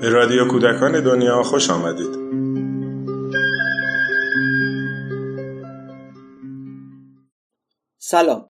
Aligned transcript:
به 0.00 0.08
رادیو 0.08 0.48
کودکان 0.48 1.04
دنیا 1.04 1.42
خوش 1.42 1.70
آمدید 1.70 2.18
سلام 7.98 8.50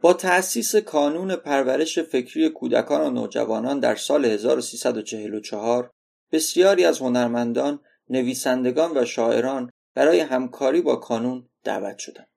با 0.00 0.12
تأسیس 0.12 0.76
کانون 0.76 1.36
پرورش 1.36 1.98
فکری 1.98 2.48
کودکان 2.48 3.00
و 3.00 3.10
نوجوانان 3.10 3.80
در 3.80 3.94
سال 3.94 4.24
1344 4.24 5.90
بسیاری 6.32 6.84
از 6.84 6.98
هنرمندان، 6.98 7.80
نویسندگان 8.08 8.98
و 8.98 9.04
شاعران 9.04 9.70
برای 9.94 10.20
همکاری 10.20 10.80
با 10.80 10.96
کانون 10.96 11.48
دعوت 11.64 11.98
شدند. 11.98 12.29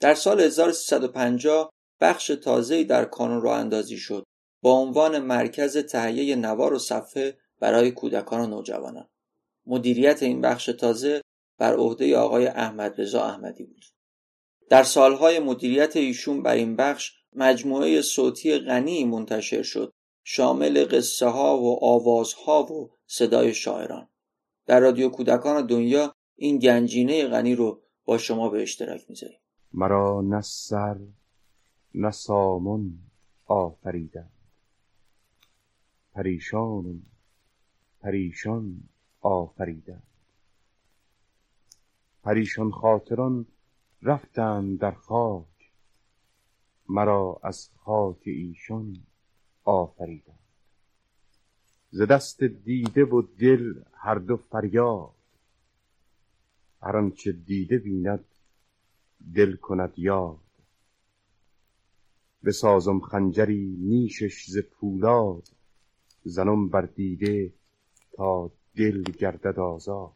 در 0.00 0.14
سال 0.14 0.40
1350 0.40 1.70
بخش 2.00 2.26
تازه‌ای 2.26 2.84
در 2.84 3.04
کانون 3.04 3.42
راه 3.42 3.58
اندازی 3.58 3.96
شد 3.96 4.24
با 4.62 4.72
عنوان 4.72 5.18
مرکز 5.18 5.78
تهیه 5.78 6.36
نوار 6.36 6.72
و 6.72 6.78
صفحه 6.78 7.38
برای 7.60 7.90
کودکان 7.90 8.40
و 8.40 8.46
نوجوانان. 8.46 9.08
مدیریت 9.66 10.22
این 10.22 10.40
بخش 10.40 10.66
تازه 10.66 11.22
بر 11.58 11.74
عهده 11.74 12.16
آقای 12.16 12.46
احمد 12.46 13.00
رضا 13.00 13.24
احمدی 13.24 13.64
بود. 13.64 13.84
در 14.68 14.82
سالهای 14.82 15.38
مدیریت 15.38 15.96
ایشون 15.96 16.42
بر 16.42 16.54
این 16.54 16.76
بخش 16.76 17.12
مجموعه 17.32 18.02
صوتی 18.02 18.58
غنی 18.58 19.04
منتشر 19.04 19.62
شد 19.62 19.92
شامل 20.24 20.84
قصه 20.84 21.26
ها 21.26 21.58
و 21.58 21.84
آوازها 21.84 22.72
و 22.72 22.90
صدای 23.06 23.54
شاعران 23.54 24.08
در 24.66 24.80
رادیو 24.80 25.08
کودکان 25.08 25.66
دنیا 25.66 26.14
این 26.36 26.58
گنجینه 26.58 27.26
غنی 27.26 27.54
رو 27.54 27.82
با 28.04 28.18
شما 28.18 28.48
به 28.48 28.62
اشتراک 28.62 29.00
می‌ذاریم 29.08 29.40
مرا 29.76 30.20
نه 30.20 30.40
سر 30.40 30.98
نه 31.94 32.10
سامون 32.10 32.98
آفریدن 33.46 34.30
پریشان 36.12 37.02
پریشان 38.00 38.80
آفریدن 39.20 40.02
پریشان 42.22 42.70
خاطران 42.70 43.46
رفتند 44.02 44.78
در 44.78 44.90
خاک 44.90 45.70
مرا 46.88 47.40
از 47.42 47.70
خاک 47.76 48.22
ایشان 48.24 48.96
آفریدند. 49.64 50.38
ز 51.90 52.02
دست 52.02 52.44
دیده 52.44 53.04
و 53.04 53.22
دل 53.38 53.82
هر 53.92 54.14
دو 54.14 54.36
فریاد 54.36 55.14
هر 56.82 56.96
آنچه 56.96 57.32
دیده 57.32 57.78
بیند 57.78 58.24
دل 59.34 59.56
کند 59.56 59.92
یاد. 59.96 60.40
بسازم 62.44 63.00
خنجری 63.00 63.76
نیشش 63.80 64.46
ز 64.50 64.58
پولاد. 64.58 65.48
زنم 66.24 66.68
بر 66.68 66.82
دیده 66.82 67.52
تا 68.12 68.52
دل 68.76 69.02
گردد 69.02 69.58
آزاد. 69.58 70.15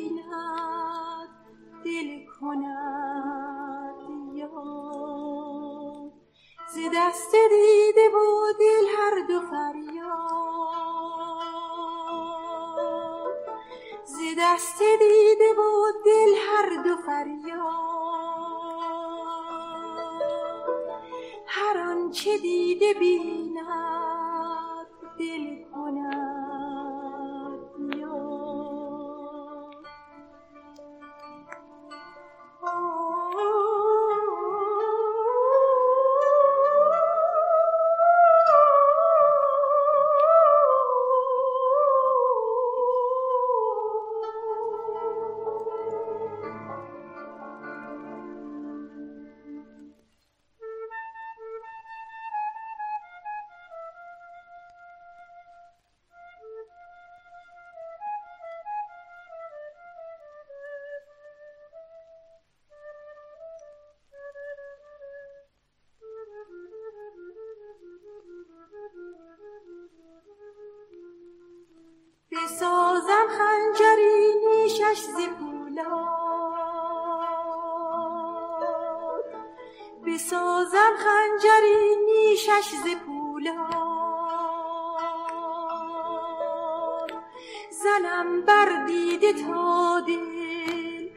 دل 90.07 91.09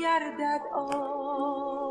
گردد 0.00 0.60
آزاد 0.74 1.81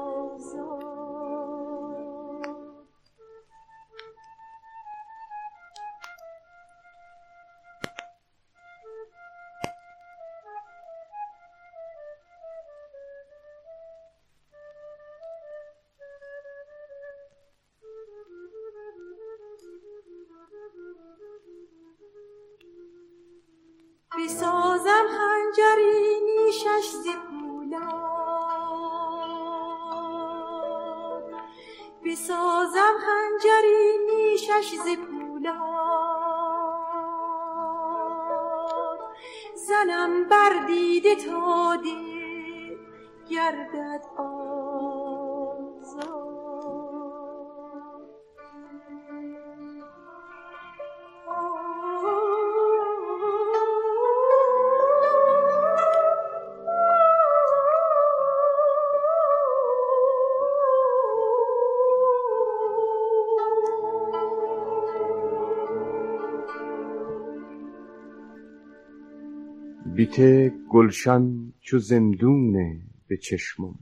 بیته 70.12 70.54
گلشن 70.70 71.54
چو 71.60 71.80
زندونه 71.80 72.82
به 73.08 73.18
چشمم. 73.18 73.80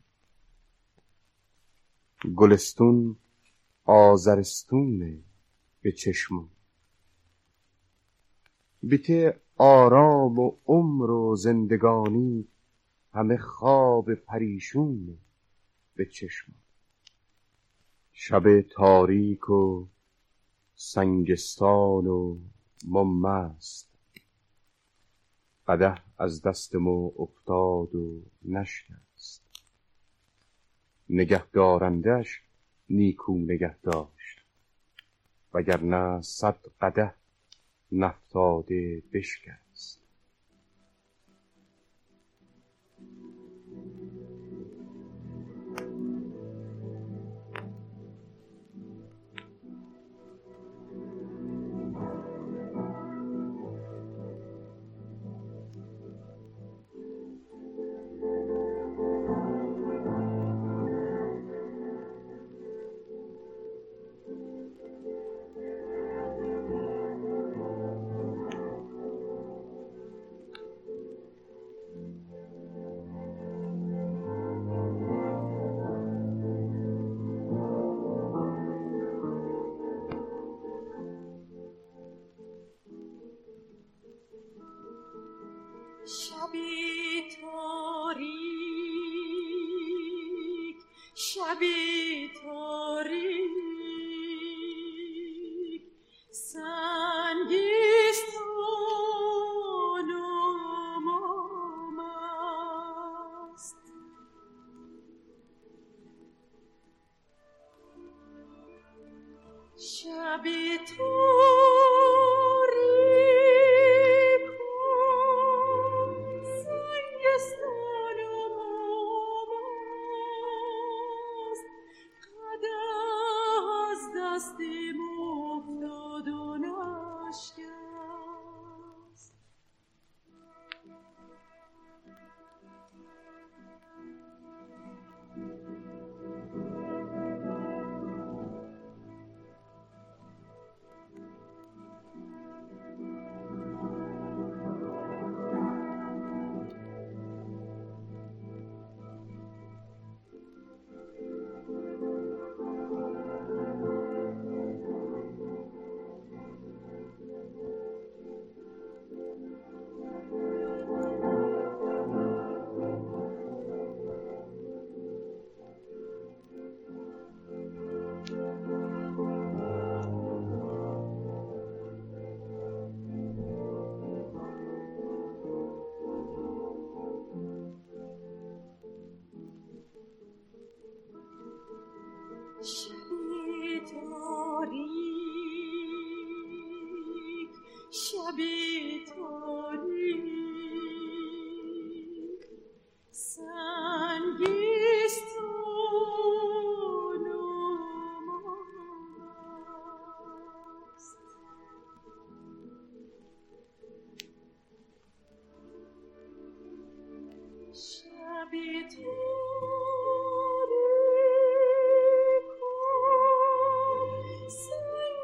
گلستون 2.35 3.15
آزرستونه 3.85 5.19
به 5.81 5.91
چشمم. 5.91 6.49
بیته 8.83 9.39
آرام 9.57 10.39
و 10.39 10.51
عمر 10.65 11.09
و 11.09 11.35
زندگانی 11.35 12.47
همه 13.13 13.37
خواب 13.37 14.13
پریشونه 14.13 15.17
به 15.95 16.05
چشمم. 16.05 16.55
شب 18.11 18.61
تاریک 18.61 19.49
و 19.49 19.87
سنگستان 20.75 22.07
و 22.07 22.37
ما 22.85 23.03
مست 23.03 23.89
قده 25.67 26.08
از 26.19 26.41
دست 26.41 26.75
ما 26.75 27.11
افتاد 27.17 27.95
و 27.95 28.21
نشکست. 28.45 29.43
نگه 31.09 31.45
دارندش 31.45 32.41
نیکو 32.89 33.37
نگه 33.37 33.75
داشت 33.77 34.39
وگرنه 35.53 36.21
صد 36.21 36.57
قده 36.81 37.13
نفتاده 37.91 39.03
بشکست. 39.13 39.68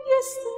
Yes. 0.08 0.55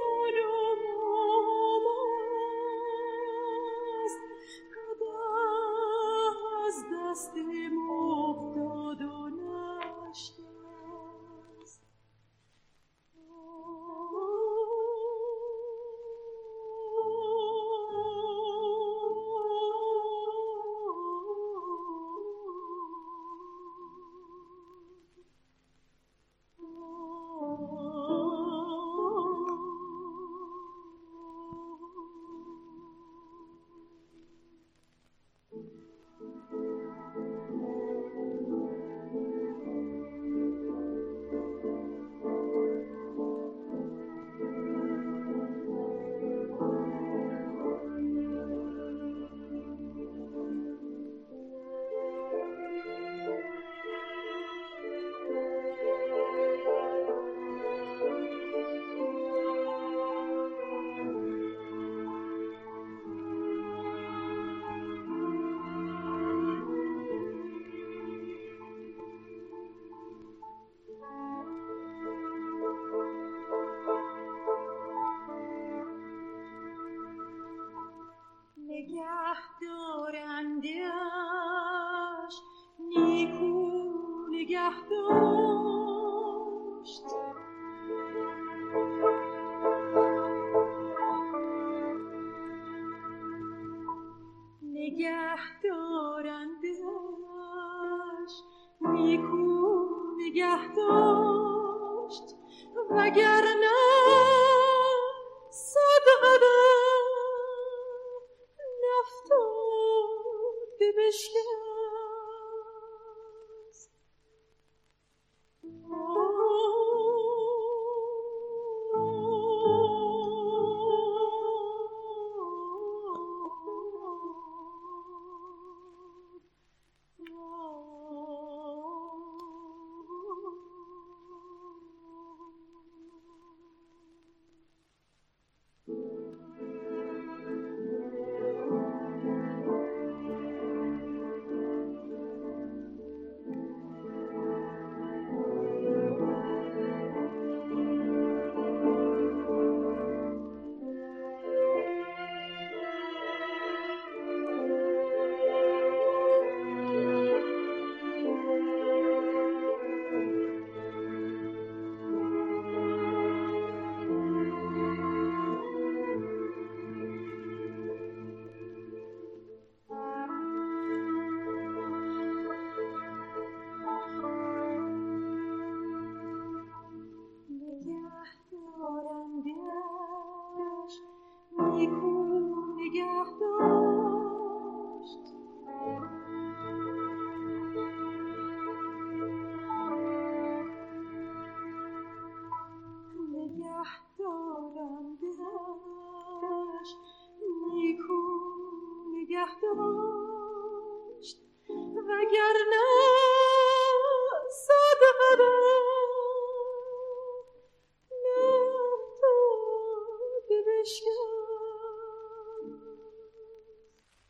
Bestimmt. 110.98 111.57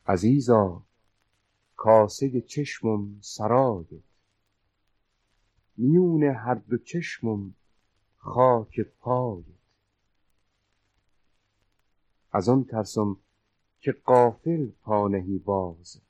عزیزا 0.08 0.82
کاسه 1.76 2.40
چشمم 2.40 3.18
سرایت 3.20 4.02
میون 5.76 6.22
هر 6.22 6.54
دو 6.54 6.78
چشمم 6.78 7.54
خاک 8.16 8.80
پایت 8.80 9.44
از 12.32 12.48
آن 12.48 12.64
ترسم 12.64 13.16
که 13.80 13.92
قافل 13.92 14.66
پانهی 14.66 15.38
باز. 15.38 16.00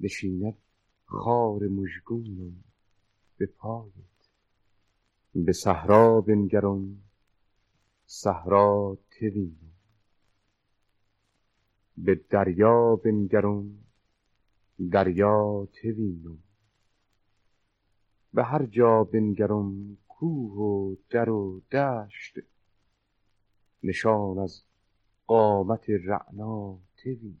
نشیند 0.00 0.58
خار 1.04 1.62
مژگونم 1.68 2.64
به 3.36 3.46
پایت. 3.46 3.92
به 5.34 5.52
صحرا 5.52 6.20
بنگرم 6.20 7.02
صحرا 8.06 8.98
توینم 9.10 9.69
به 11.96 12.14
دریا 12.14 12.96
بنگرم 12.96 13.84
دریا 14.90 15.68
توینم 15.72 16.38
به 18.34 18.44
هر 18.44 18.66
جا 18.66 19.04
بنگرم 19.04 19.96
کوه 20.08 20.52
و 20.52 20.96
در 21.10 21.30
و 21.30 21.60
دشت. 21.72 22.38
نشان 23.82 24.38
از 24.38 24.62
قامت 25.26 25.90
رعنا 25.90 26.78
به 26.96 27.40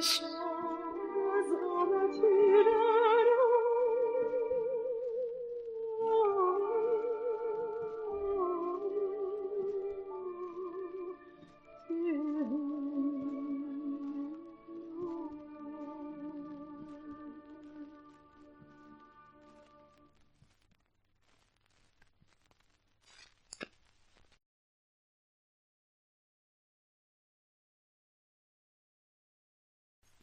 Krishna. 0.00 0.29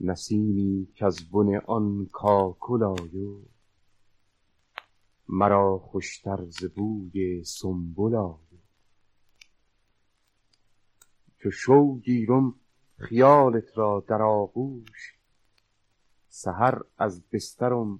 نسیمی 0.07 0.87
از 1.01 1.29
بن 1.31 1.55
آن 1.55 2.07
کاکل 2.11 2.83
آیو 2.83 3.41
مرا 5.27 5.77
خوشتر 5.79 6.45
ز 6.49 6.63
بوی 6.65 7.43
سنبل 7.43 8.15
آیو 8.15 8.59
چو 11.37 11.51
شو 11.51 11.99
گیرم 11.99 12.55
خیالت 12.97 13.77
را 13.77 14.05
در 14.07 14.21
آغوش 14.21 15.13
سحر 16.29 16.81
از 16.97 17.29
بسترم 17.29 17.99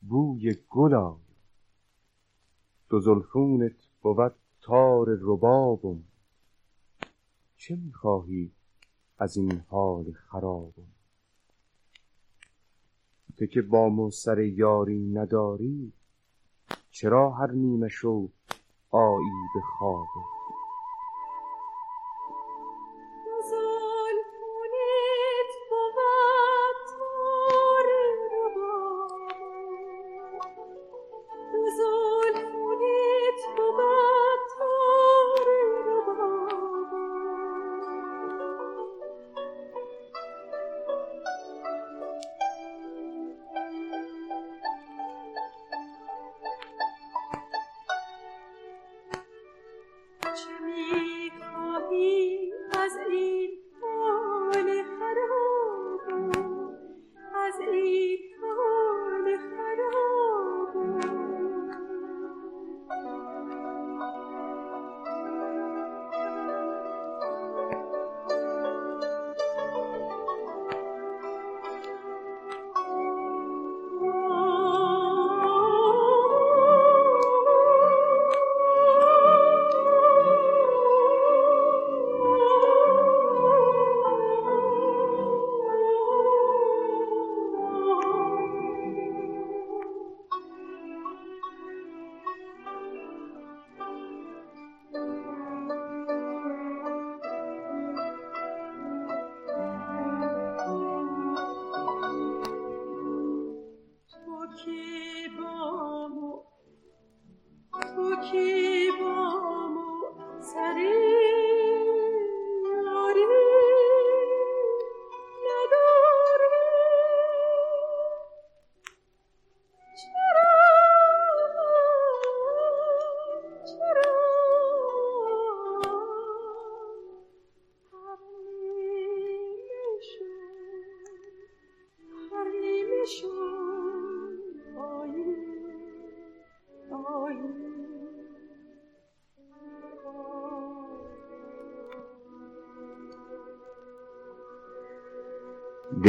بوی 0.00 0.56
گل 0.70 0.94
آیو 0.94 1.18
دو 2.88 3.00
زلفونت 3.00 3.88
بود 4.00 4.34
تار 4.60 5.06
ربابم 5.20 6.04
چه 7.56 7.76
می‌خواهی 7.76 8.52
از 9.18 9.36
این 9.36 9.58
حال 9.68 10.12
خرابم؟ 10.12 11.01
تو 13.42 13.46
که 13.46 13.62
با 13.62 14.10
سر 14.10 14.38
یاری 14.38 14.98
نداری 14.98 15.92
چرا 16.90 17.30
هر 17.30 17.50
نیمه 17.50 17.88
شو 17.88 18.28
آیی 18.90 19.30
به 19.54 19.60
خوابه 19.78 20.06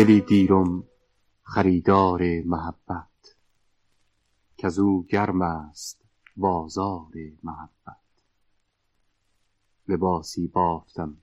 دلی 0.03 0.21
دیرم 0.21 0.83
خریدار 1.41 2.41
محبت 2.45 3.35
که 4.57 4.79
او 4.79 5.05
گرم 5.05 5.41
است 5.41 6.05
بازار 6.37 7.11
محبت. 7.43 8.23
لباسی 9.87 10.47
بافتم 10.47 11.17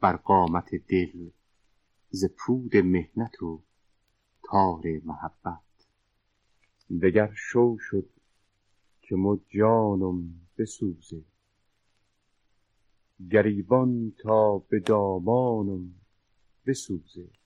بر 0.00 0.16
قامت 0.16 0.74
دل 0.74 1.30
ز 2.10 2.24
پود 2.36 2.76
مهنت 2.76 3.42
و 3.42 3.62
تار 4.42 4.82
محبت. 5.04 5.86
دگر 7.02 7.32
شو 7.34 7.76
شد 7.80 8.10
که 9.02 9.16
مو 9.16 9.38
جانم 9.48 10.40
بسوزه 10.58 11.24
گریبان 13.30 14.12
تا 14.22 14.58
به 14.58 14.80
دامانم 14.80 15.94
بسوزه. 16.66 17.43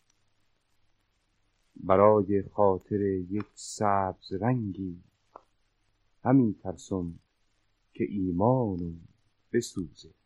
برای 1.81 2.43
خاطر 2.43 3.01
یک 3.31 3.47
سبز 3.55 4.33
رنگی. 4.33 5.03
همی 6.25 6.55
ترسم 6.63 7.19
که 7.95 8.05
ایمانم 8.05 9.01
بسوزه. 9.53 10.18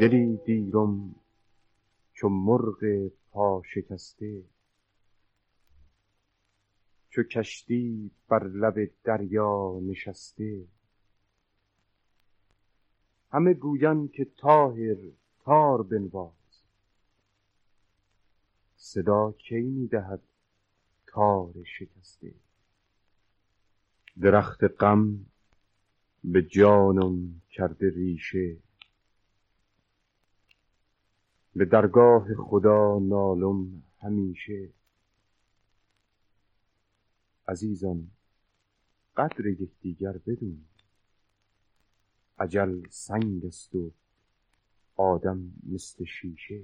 دلی 0.00 0.36
دیرم 0.36 1.14
چو 2.12 2.28
مرغ 2.28 3.10
پا 3.30 3.62
شکسته 3.64 4.42
چو 7.10 7.22
کشتی 7.22 8.10
بر 8.28 8.44
لب 8.44 8.90
دریا 9.04 9.80
نشسته. 9.82 10.64
همه 13.32 13.54
گویند 13.54 14.12
که 14.12 14.24
طاهر 14.24 14.96
تار 15.44 15.82
بنواز. 15.82 16.62
صدا 18.76 19.32
کی 19.32 19.60
می‌دهد 19.60 20.22
تار 21.06 21.54
شکسته؟ 21.64 22.34
درخت 24.20 24.64
غم 24.64 25.26
به 26.24 26.42
جانم 26.42 27.42
کرده 27.50 27.90
ریشه. 27.90 28.69
به 31.56 31.64
درگاه 31.64 32.34
خدا 32.34 32.98
نالم 32.98 33.82
همیشه. 33.98 34.68
عزیزان 37.48 38.10
قدر 39.16 39.46
یکدیگر 39.46 40.12
بدون. 40.12 40.64
عجل 42.38 42.82
سنگ 42.90 43.44
است 43.44 43.74
و 43.74 43.90
آدم 44.96 45.52
مثل 45.72 46.04
شیشه. 46.04 46.62